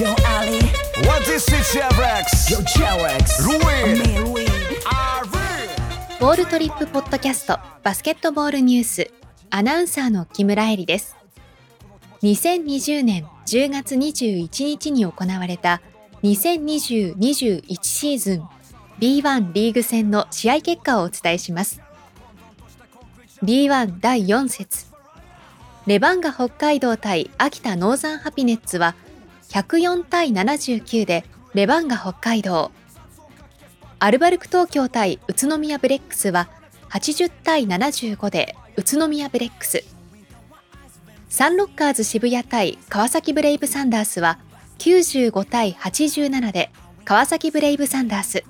[0.00, 0.60] Yo Ali.
[1.06, 2.48] What is it, Chevrex?
[2.48, 3.98] Yo Cherex Ruin.
[3.98, 4.46] Me
[6.18, 9.10] ボールトリップポッドキャストバスケットボールニュース。
[9.50, 11.16] アナウンサーの木村恵里です。
[12.22, 15.82] 2020年10月21日に行われた
[16.22, 18.48] 2020-21シーズン
[19.00, 21.82] B1 リーグ戦の試合結果をお伝えします。
[23.42, 24.86] B1 第4節。
[25.86, 28.94] レバンガ北海道対秋田ノーザンハピネッツは
[29.50, 32.70] 104対79でレバンガ北海道
[33.98, 36.48] アルバルク東京対宇都宮ブレックスは
[36.90, 39.84] 80対75で宇都宮ブレックス。
[41.28, 44.38] サンロッカーズ渋谷対川崎ブレイブサンダースは
[44.78, 46.70] 95対87で
[47.04, 48.44] 川崎ブレイブサンダース。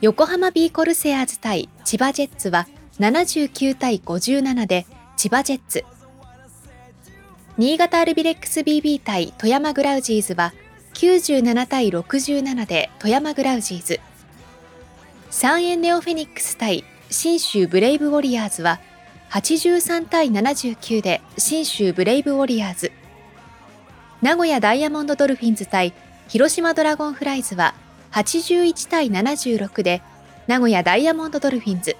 [0.00, 2.66] 横浜ビーコルセアーズ対千葉ジェッツは
[2.98, 5.84] 79対57で千葉ジェッツ。
[7.58, 10.52] 新潟アルビレックス BB 対富山グラウジーズは
[10.92, 13.98] 97対67で富山グラウジーズ。
[15.30, 18.78] 三遠ネオフェニックス対信州ブレイブウォリアーズは
[19.30, 22.92] 83対79で信州ブレイブウォリアーズ
[24.20, 25.94] 名古屋ダイヤモンドドルフィンズ対
[26.28, 27.74] 広島ドラゴンフライズは
[28.12, 30.02] 81対76で
[30.46, 31.96] 名古屋ダイヤモンドドルフィンズ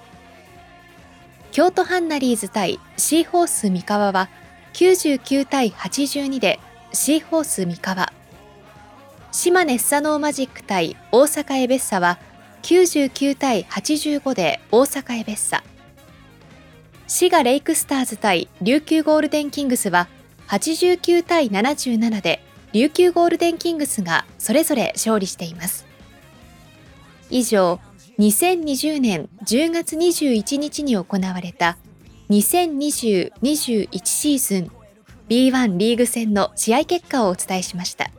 [1.51, 4.29] 京都ハンナリーズ対シーホース三河は
[4.77, 6.59] 99対82で
[6.93, 8.13] シーホース三河。
[9.31, 12.19] 島根スサノーマジック対大阪エベッサは
[12.61, 15.63] 99対85で大阪エベッサ。
[17.07, 20.07] 滋賀レイクスターズ対琉球ゴールデンキングスは
[20.47, 25.87] 89対77で琉球ゴールデンキングスがそれぞれ勝利しています。
[27.31, 27.79] 以上
[28.19, 31.79] 2020年10月21日に行われた
[32.29, 34.71] 2020-21シーズン
[35.29, 38.11] B1 リーグ戦の試合結果をお伝えしました。